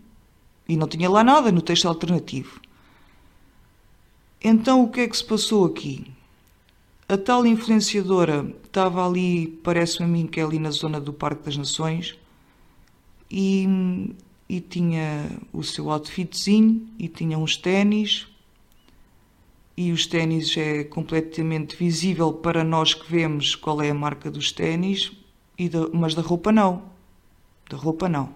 [0.70, 2.62] e não tinha lá nada no texto alternativo.
[4.44, 6.06] Então o que é que se passou aqui?
[7.12, 11.44] A tal influenciadora estava ali, parece-me a mim que é ali na zona do Parque
[11.44, 12.18] das Nações,
[13.30, 13.68] e,
[14.48, 18.28] e tinha o seu outfitzinho e tinha uns ténis
[19.76, 24.54] e os ténis é completamente visível para nós que vemos qual é a marca dos
[24.54, 25.12] ténis,
[25.92, 26.84] mas da roupa não.
[27.70, 28.34] Da roupa não.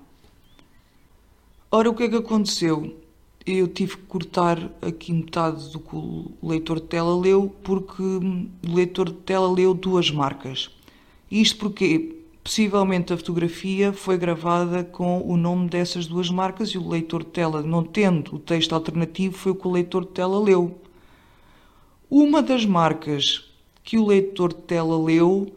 [1.72, 3.05] Ora, o que é que aconteceu?
[3.46, 8.50] Eu tive que cortar aqui metade do que o leitor de tela leu, porque o
[8.64, 10.72] leitor de tela leu duas marcas.
[11.30, 16.88] Isto porque Possivelmente a fotografia foi gravada com o nome dessas duas marcas e o
[16.88, 20.40] leitor de tela, não tendo o texto alternativo, foi o que o leitor de tela
[20.40, 20.80] leu.
[22.08, 23.52] Uma das marcas
[23.84, 25.52] que o leitor de tela leu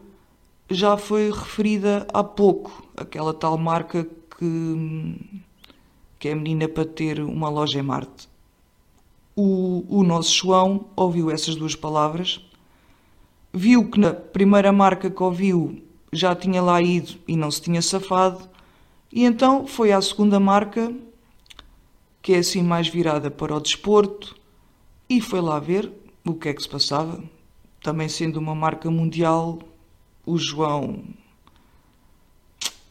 [0.67, 5.15] já foi referida há pouco, aquela tal marca que,
[6.19, 8.27] que é menina para ter uma loja em Marte.
[9.35, 12.45] O, o nosso João ouviu essas duas palavras,
[13.53, 17.81] viu que na primeira marca que ouviu já tinha lá ido e não se tinha
[17.81, 18.49] safado,
[19.11, 20.93] E então foi à segunda marca,
[22.21, 24.35] que é assim mais virada para o desporto,
[25.09, 25.91] e foi lá ver
[26.25, 27.23] o que é que se passava.
[27.81, 29.59] Também sendo uma marca mundial,
[30.25, 31.03] o João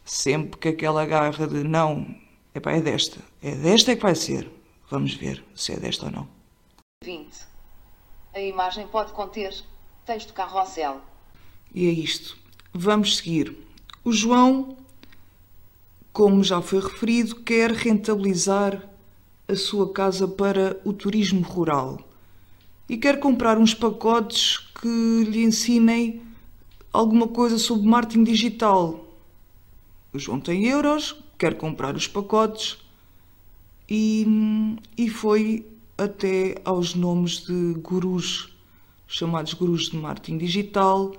[0.05, 2.07] sempre que aquela garra de não,
[2.55, 4.51] epá, é desta, é desta é que vai ser.
[4.91, 6.29] Vamos ver se é desta ou não.
[7.05, 7.29] 20.
[8.35, 9.55] A imagem pode conter
[10.07, 11.01] texto carrossel.
[11.75, 12.39] E é isto.
[12.73, 13.57] Vamos seguir.
[14.05, 14.77] O João,
[16.13, 18.89] como já foi referido, quer rentabilizar
[19.47, 21.99] a sua casa para o turismo rural
[22.89, 26.23] e quer comprar uns pacotes que lhe ensinem
[26.93, 29.05] alguma coisa sobre marketing digital.
[30.13, 32.79] O João tem euros, quer comprar os pacotes
[33.89, 34.27] e,
[34.97, 35.65] e foi
[35.97, 38.53] até aos nomes de gurus,
[39.07, 41.15] chamados gurus de marketing digital.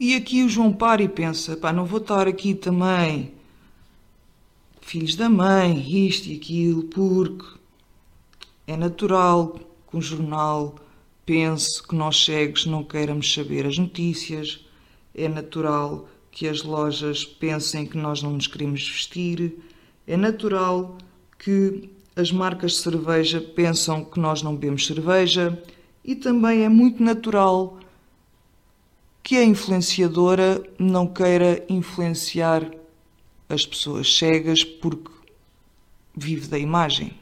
[0.00, 3.32] E aqui o João para e pensa: pá, não vou estar aqui também,
[4.80, 7.58] filhos da mãe, isto e aquilo, porque
[8.66, 9.58] é natural
[9.90, 10.76] que um jornal
[11.24, 14.64] pense que nós cegos não queiramos saber as notícias,
[15.14, 19.58] é natural que as lojas pensem que nós não nos queremos vestir,
[20.06, 20.96] é natural
[21.36, 25.60] que as marcas de cerveja pensam que nós não bebemos cerveja
[26.04, 27.80] e também é muito natural
[29.20, 32.70] que a influenciadora não queira influenciar
[33.48, 35.10] as pessoas cegas porque
[36.16, 37.18] vive da imagem.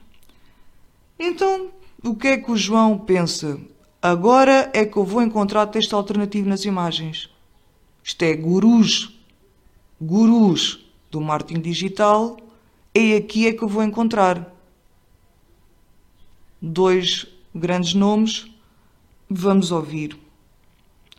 [1.18, 1.70] Então,
[2.04, 3.58] o que é que o João pensa?
[4.02, 7.34] Agora é que eu vou encontrar texto alternativo nas imagens.
[8.06, 9.18] Isto é gurus,
[10.00, 12.36] gurus do marketing digital,
[12.94, 14.54] é aqui é que eu vou encontrar
[16.62, 18.46] dois grandes nomes,
[19.28, 20.16] vamos ouvir.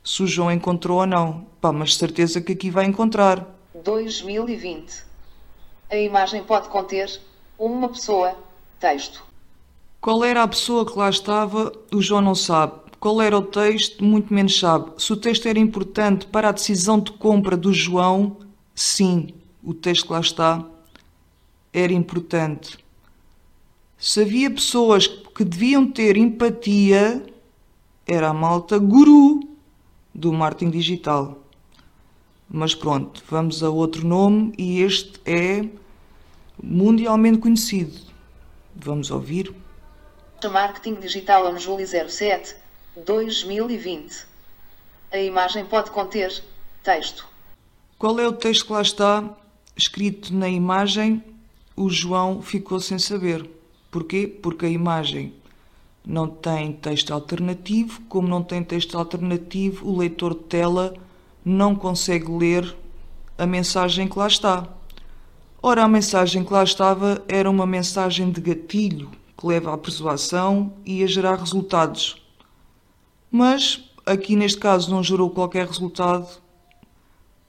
[0.02, 1.46] Se o João encontrou ou não.
[1.60, 3.46] Pá, mas certeza que aqui vai encontrar.
[3.84, 5.04] 2020.
[5.90, 7.20] A imagem pode conter
[7.60, 8.34] uma pessoa,
[8.80, 9.26] texto.
[10.00, 12.87] Qual era a pessoa que lá estava, o João não sabe.
[13.00, 14.92] Qual era o texto, muito menos sabe.
[14.98, 18.38] Se o texto era importante para a decisão de compra do João,
[18.74, 19.34] sim,
[19.64, 20.66] o texto lá está
[21.72, 22.78] era importante.
[23.98, 27.24] Se havia pessoas que deviam ter empatia,
[28.06, 29.42] era a malta guru
[30.14, 31.38] do marketing digital.
[32.50, 35.68] Mas pronto, vamos a outro nome e este é
[36.62, 38.00] mundialmente conhecido.
[38.76, 39.54] Vamos ouvir.
[40.44, 42.56] Marketing Digital Anjuli 07
[43.06, 44.26] 2020.
[45.12, 46.44] A imagem pode conter
[46.84, 47.28] texto.
[47.98, 49.24] Qual é o texto que lá está
[49.76, 51.24] escrito na imagem?
[51.76, 53.50] O João ficou sem saber.
[53.90, 54.28] Porquê?
[54.28, 55.34] Porque a imagem
[56.06, 60.94] não tem texto alternativo, como não tem texto alternativo, o leitor de tela
[61.44, 62.76] não consegue ler
[63.38, 64.68] a mensagem que lá está.
[65.62, 70.74] Ora, a mensagem que lá estava era uma mensagem de gatilho que leva à persuasão
[70.86, 72.27] e a gerar resultados.
[73.38, 76.28] Mas aqui neste caso não gerou qualquer resultado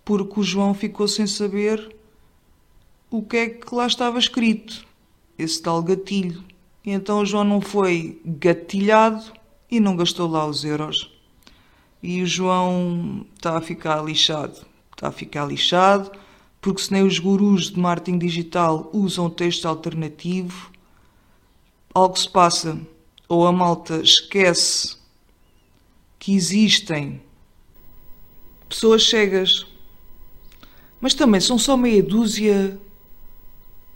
[0.04, 1.96] porque o João ficou sem saber
[3.10, 4.84] o que é que lá estava escrito
[5.38, 6.44] esse tal gatilho.
[6.84, 9.32] E então o João não foi gatilhado
[9.70, 11.10] e não gastou lá os euros.
[12.02, 14.60] E o João está a ficar lixado.
[14.92, 16.12] Está a ficar lixado
[16.60, 20.70] porque se nem os gurus de marketing digital usam texto alternativo,
[21.94, 22.78] algo se passa.
[23.26, 24.97] Ou a malta esquece
[26.18, 27.20] que existem
[28.68, 29.66] pessoas cegas.
[31.00, 32.78] Mas também são só meia dúzia,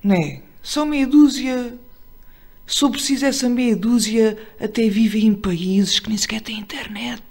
[0.03, 0.43] né?
[0.63, 1.79] Só meia dúzia.
[2.67, 7.23] Só preciso essa meia dúzia até vivem em países que nem sequer têm internet.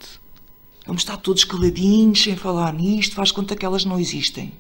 [0.86, 4.52] Vamos estar todos caladinhos sem falar nisto, faz conta que elas não existem.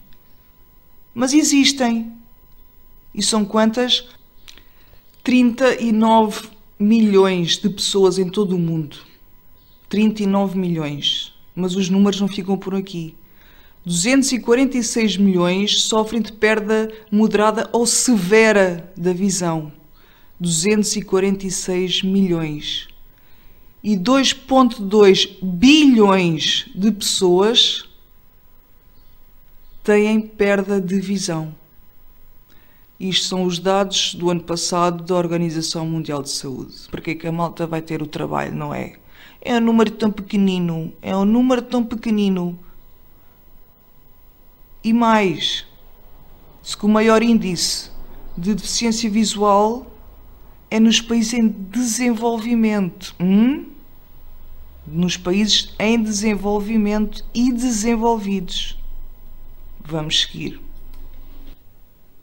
[1.14, 2.14] Mas existem.
[3.14, 4.08] E são quantas?
[5.24, 8.98] 39 milhões de pessoas em todo o mundo.
[9.92, 11.34] 39 milhões.
[11.54, 13.14] Mas os números não ficam por aqui.
[13.86, 19.72] 246 milhões sofrem de perda moderada ou severa da visão.
[20.40, 22.88] 246 milhões.
[23.84, 27.84] E 2,2 bilhões de pessoas
[29.84, 31.54] têm perda de visão.
[32.98, 36.76] Isto são os dados do ano passado da Organização Mundial de Saúde.
[36.90, 39.01] Porque é que a malta vai ter o trabalho, não é?
[39.42, 42.58] É um número tão pequenino, é um número tão pequenino
[44.84, 45.66] e mais,
[46.64, 47.92] se que o maior índice
[48.38, 49.86] de deficiência visual
[50.70, 53.16] é nos países em desenvolvimento.
[53.20, 53.66] Hum?
[54.88, 58.78] Nos países em desenvolvimento e desenvolvidos.
[59.84, 60.60] Vamos seguir.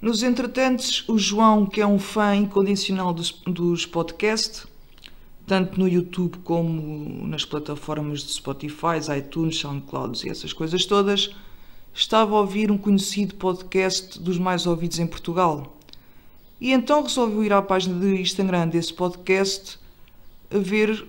[0.01, 4.66] Nos entretantos, o João, que é um fã incondicional dos, dos podcasts,
[5.49, 11.35] tanto no YouTube como nas plataformas de Spotify, iTunes, SoundCloud e essas coisas todas,
[11.95, 15.75] estava a ouvir um conhecido podcast dos mais ouvidos em Portugal.
[16.61, 19.79] E então resolveu ir à página de Instagram desse podcast
[20.51, 21.07] a ver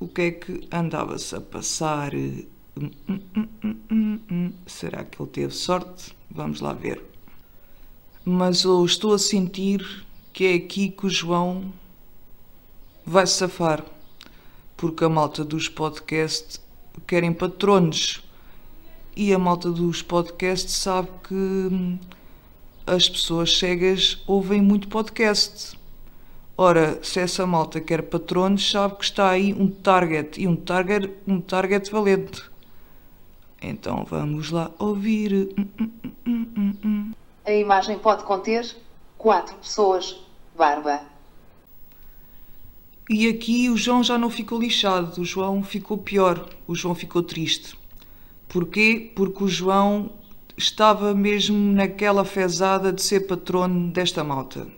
[0.00, 2.14] o que é que andava-se a passar.
[2.14, 6.16] Hum, hum, hum, Será que ele teve sorte?
[6.30, 7.02] Vamos lá ver.
[8.24, 11.72] Mas eu estou a sentir que é aqui que o João
[13.08, 13.84] vai safar.
[14.76, 16.60] Porque a malta dos podcasts
[17.06, 18.22] querem patronos.
[19.16, 21.98] E a malta dos podcasts sabe que
[22.86, 25.76] as pessoas cegas ouvem muito podcast.
[26.56, 31.12] Ora, se essa malta quer patronos, sabe que está aí um target e um target,
[31.26, 32.42] um target valente.
[33.60, 35.54] Então vamos lá ouvir.
[37.44, 38.76] A imagem pode conter
[39.16, 40.20] quatro pessoas.
[40.56, 41.17] Barba.
[43.10, 47.22] E aqui o João já não ficou lixado, o João ficou pior, o João ficou
[47.22, 47.74] triste.
[48.46, 49.10] Porquê?
[49.14, 50.10] Porque o João
[50.58, 54.68] estava mesmo naquela fezada de ser patrono desta malta.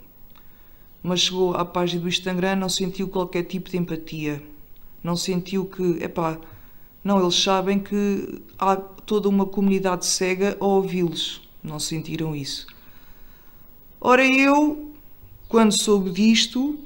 [1.03, 4.41] Mas chegou à página do Instagram, não sentiu qualquer tipo de empatia.
[5.03, 6.39] Não sentiu que, epá,
[7.03, 11.43] não, eles sabem que há toda uma comunidade cega a ouvi-los.
[11.63, 12.67] Não sentiram isso.
[14.01, 14.93] Ora, eu,
[15.49, 16.79] quando soube disto,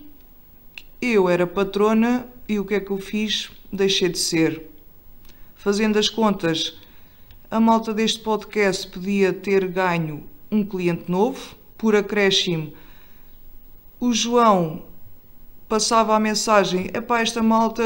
[1.13, 3.51] eu era patrona e o que é que eu fiz?
[3.73, 4.71] Deixei de ser.
[5.55, 6.79] Fazendo as contas,
[7.51, 12.73] a malta deste podcast podia ter ganho um cliente novo, por acréscimo.
[14.01, 14.85] O João
[15.69, 17.83] passava a mensagem: epá, esta malta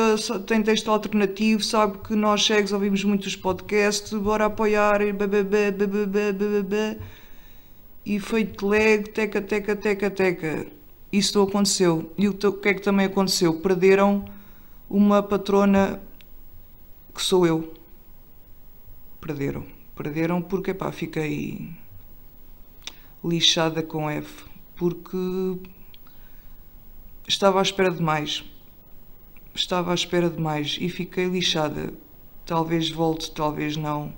[0.47, 6.97] tem texto alternativo, sabe que nós cegos ouvimos muitos podcasts, bora apoiar, bababá, bababá, bababá.
[8.05, 10.78] E feito leg, teca, teca, teca, teca
[11.13, 12.13] isso aconteceu.
[12.19, 13.61] E o que é que também aconteceu?
[13.61, 14.25] Perderam
[14.89, 16.01] uma patrona
[17.15, 17.75] que sou eu.
[19.21, 19.65] Perderam.
[19.97, 21.71] Perderam porque, pá, fiquei
[23.25, 24.45] lixada com F.
[24.77, 25.59] Porque
[27.27, 28.45] estava à espera de mais.
[29.55, 31.93] Estava à espera de mais e fiquei lixada.
[32.47, 34.13] Talvez volte, talvez não.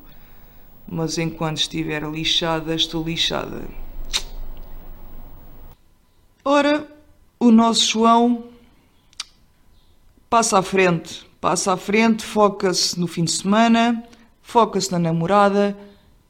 [0.86, 3.62] Mas enquanto estiver lixada, estou lixada.
[6.44, 6.88] Ora,
[7.38, 8.44] o nosso João
[10.30, 14.02] passa à frente, passa à frente, foca-se no fim de semana,
[14.40, 15.76] foca-se na namorada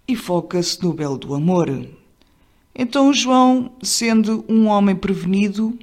[0.09, 1.87] e foca-se no belo do amor.
[2.75, 5.79] Então João, sendo um homem prevenido,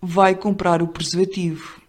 [0.00, 1.82] vai comprar o preservativo.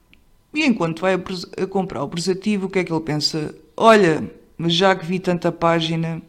[0.54, 3.56] E enquanto vai a comprar o preservativo, o que é que ele pensa?
[3.78, 6.22] Olha, mas já que vi tanta página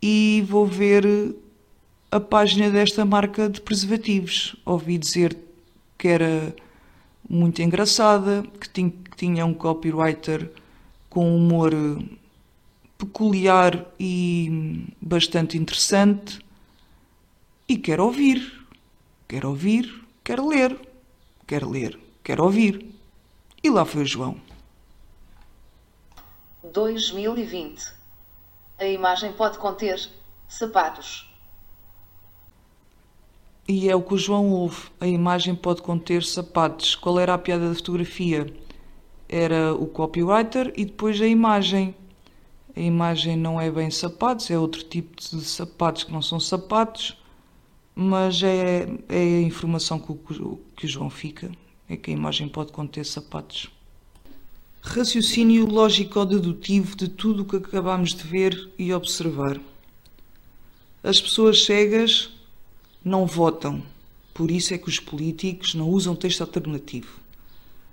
[0.00, 1.34] e vou ver
[2.14, 4.54] a página desta marca de preservativos.
[4.64, 5.36] Ouvi dizer
[5.98, 6.54] que era
[7.28, 10.48] muito engraçada, que tinha, um copywriter
[11.10, 11.72] com humor
[12.96, 16.38] peculiar e bastante interessante.
[17.68, 18.64] E quero ouvir,
[19.26, 20.78] quero ouvir, quero ler,
[21.48, 22.94] quero ler, quero ouvir.
[23.60, 24.40] E lá foi o João.
[26.62, 27.92] 2020.
[28.78, 30.00] A imagem pode conter
[30.46, 31.33] sapatos.
[33.66, 34.88] E é o que o João ouve.
[35.00, 36.94] A imagem pode conter sapatos.
[36.94, 38.46] Qual era a piada da fotografia?
[39.26, 41.94] Era o copywriter e depois a imagem.
[42.76, 47.16] A imagem não é bem sapatos, é outro tipo de sapatos que não são sapatos,
[47.94, 51.50] mas é, é a informação que o, que o João fica.
[51.88, 53.70] É que a imagem pode conter sapatos.
[54.82, 59.58] Raciocínio lógico-dedutivo de tudo o que acabamos de ver e observar.
[61.02, 62.33] As pessoas cegas
[63.04, 63.82] não votam.
[64.32, 67.20] Por isso é que os políticos não usam texto alternativo.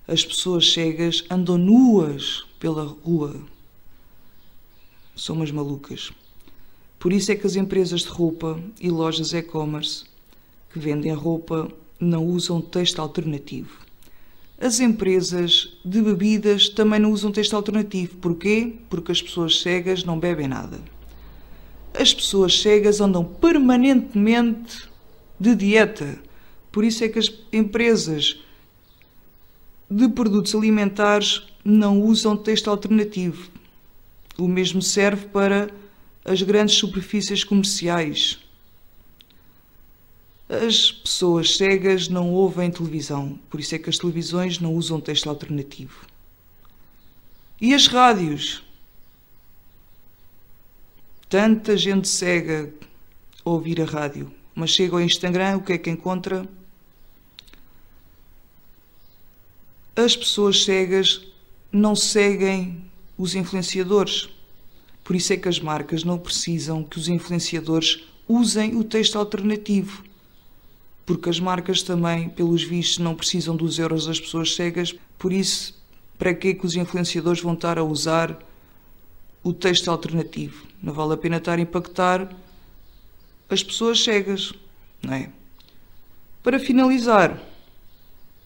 [0.07, 3.35] As pessoas cegas andam nuas pela rua.
[5.15, 6.11] São umas malucas.
[6.97, 10.05] Por isso é que as empresas de roupa e lojas e-commerce
[10.71, 13.79] que vendem roupa não usam texto alternativo.
[14.57, 18.17] As empresas de bebidas também não usam texto alternativo.
[18.17, 18.75] Porquê?
[18.89, 20.79] Porque as pessoas cegas não bebem nada.
[21.93, 24.90] As pessoas cegas andam permanentemente
[25.41, 26.19] de dieta.
[26.71, 28.39] Por isso é que as empresas
[29.89, 33.49] de produtos alimentares não usam texto alternativo.
[34.37, 35.71] O mesmo serve para
[36.23, 38.39] as grandes superfícies comerciais.
[40.47, 45.27] As pessoas cegas não ouvem televisão, por isso é que as televisões não usam texto
[45.27, 46.05] alternativo.
[47.59, 48.63] E as rádios?
[51.27, 52.71] Tanta gente cega
[53.43, 56.47] ouvir a rádio, mas chega ao Instagram, o que é que encontra?
[59.95, 61.21] As pessoas cegas
[61.71, 62.83] não seguem
[63.17, 64.29] os influenciadores.
[65.03, 70.03] Por isso é que as marcas não precisam que os influenciadores usem o texto alternativo.
[71.05, 75.79] Porque as marcas também, pelos vistos, não precisam dos euros das pessoas cegas, por isso,
[76.17, 78.39] para que é que os influenciadores vão estar a usar
[79.43, 80.65] o texto alternativo?
[80.81, 82.33] Não vale a pena estar a impactar
[83.51, 84.53] as pessoas cegas,
[85.03, 85.29] não é?
[86.41, 87.37] Para finalizar,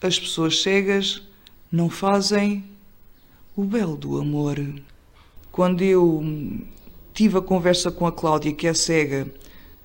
[0.02, 1.22] as pessoas cegas
[1.70, 2.64] não fazem
[3.54, 4.58] o belo do amor.
[5.52, 6.22] Quando eu
[7.14, 9.32] tive a conversa com a Cláudia, que é cega,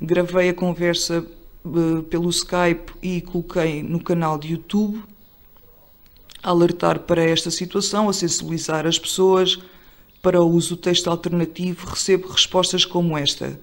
[0.01, 1.25] gravei a conversa
[1.63, 5.03] uh, pelo Skype e coloquei no canal de YouTube,
[6.41, 9.59] alertar para esta situação, a sensibilizar as pessoas
[10.19, 13.59] para o uso do texto alternativo, recebo respostas como esta.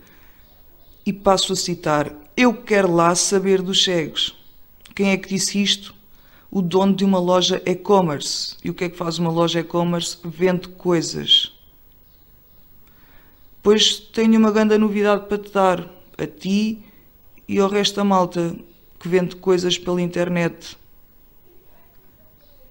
[1.09, 4.37] E passo a citar: Eu quero lá saber dos cegos.
[4.95, 5.97] Quem é que disse isto?
[6.51, 8.57] o dono de uma loja e-commerce.
[8.63, 10.19] E o que é que faz uma loja e-commerce?
[10.23, 11.53] Vende coisas.
[13.63, 16.79] Pois tenho uma grande novidade para te dar, a ti
[17.47, 18.55] e ao resto da malta
[18.99, 20.77] que vende coisas pela internet.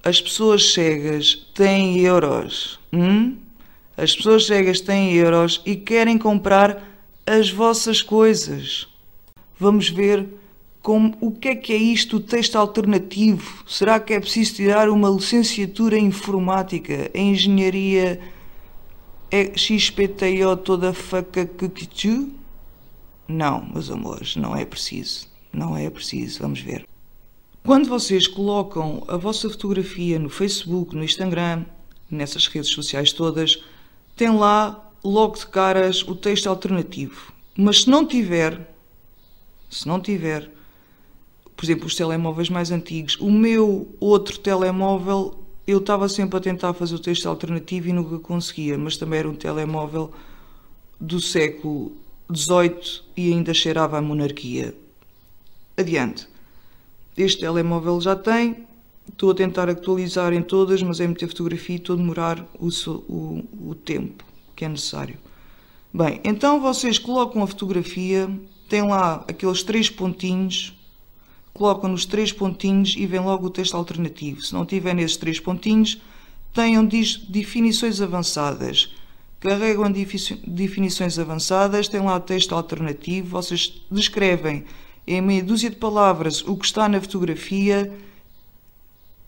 [0.04, 2.80] As pessoas cegas têm euros.
[2.94, 3.38] Hum?
[3.96, 6.87] As pessoas cegas têm euros e querem comprar
[7.28, 8.88] as vossas coisas.
[9.60, 10.26] Vamos ver
[10.82, 13.66] como o que é que é isto, o texto alternativo?
[13.68, 18.22] Será que é preciso tirar uma licenciatura em informática, em engenharia
[19.30, 21.70] é XPTO toda faca que
[23.28, 25.28] Não, meus amores, não é preciso.
[25.52, 26.88] Não é preciso, vamos ver.
[27.66, 31.66] Quando vocês colocam a vossa fotografia no Facebook, no Instagram,
[32.10, 33.62] nessas redes sociais todas,
[34.16, 37.34] tem lá logo de caras o texto alternativo.
[37.56, 38.70] Mas se não tiver,
[39.70, 40.50] se não tiver,
[41.56, 43.18] por exemplo, os telemóveis mais antigos.
[43.20, 48.20] O meu outro telemóvel, eu estava sempre a tentar fazer o texto alternativo e nunca
[48.20, 50.12] conseguia, mas também era um telemóvel
[51.02, 51.94] do século
[52.34, 54.76] XVIII e ainda cheirava a monarquia.
[55.76, 56.28] Adiante.
[57.18, 58.68] Este telemóvel já tem,
[59.10, 62.70] estou a tentar atualizar em todas, mas é meter fotografia e estou a demorar o,
[63.10, 64.27] o, o tempo
[64.58, 65.18] que é necessário.
[65.94, 68.30] Bem, então vocês colocam a fotografia,
[68.68, 70.78] tem lá aqueles três pontinhos
[71.58, 74.42] colocam nos três pontinhos e vem logo o texto alternativo.
[74.42, 76.00] Se não tiver nesses três pontinhos,
[76.54, 76.88] tenham
[77.28, 78.94] definições avançadas.
[79.40, 79.92] Carregam
[80.48, 84.66] definições avançadas, tem lá o texto alternativo, vocês descrevem
[85.06, 87.94] em meia dúzia de palavras o que está na fotografia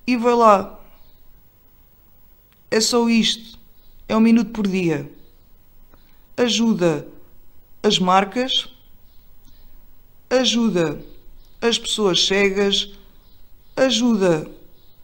[0.05, 0.80] e vai lá.
[2.71, 3.57] É só isto.
[4.07, 5.11] É um minuto por dia.
[6.40, 7.06] Ajuda
[7.84, 8.70] as marcas,
[10.30, 11.04] ajuda
[11.62, 12.94] as pessoas cegas,
[13.76, 14.50] ajuda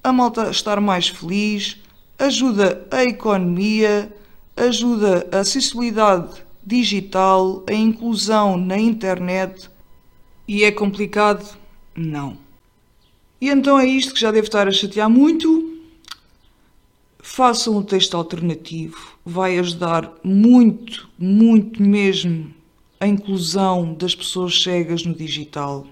[0.01, 1.75] a malta a estar mais feliz,
[2.17, 4.15] ajuda a economia,
[4.55, 9.69] ajuda a acessibilidade digital, a inclusão na internet.
[10.47, 11.57] E é complicado?
[11.93, 12.37] Não.
[13.41, 15.64] E então é isto que já deve estar a chatear muito.
[17.27, 22.53] Façam um texto alternativo, vai ajudar muito, muito mesmo
[22.99, 25.87] a inclusão das pessoas cegas no digital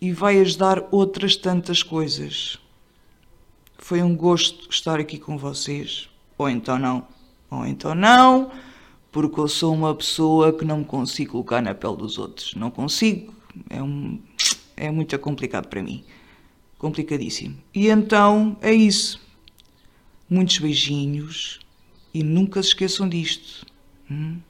[0.00, 2.56] e vai ajudar outras tantas coisas.
[3.76, 6.08] Foi um gosto estar aqui com vocês.
[6.38, 7.06] Ou então não.
[7.50, 8.52] Ou então não,
[9.10, 12.54] porque eu sou uma pessoa que não me consigo colocar na pele dos outros.
[12.54, 13.34] Não consigo.
[13.68, 14.22] É, um,
[14.76, 16.04] é muito complicado para mim.
[16.78, 17.58] Complicadíssimo.
[17.74, 19.20] E então é isso.
[20.32, 21.60] Muitos beijinhos
[22.14, 23.66] e nunca se esqueçam disto.
[24.10, 24.40] Hum?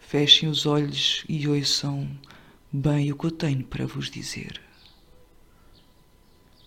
[0.00, 2.10] Fechem os olhos e ouçam
[2.72, 4.58] bem o que eu tenho para vos dizer.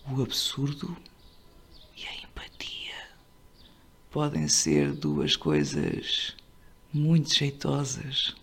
[0.08, 0.96] O absurdo
[1.96, 2.94] e a empatia
[4.08, 6.36] podem ser duas coisas
[6.92, 8.36] muito jeitosas.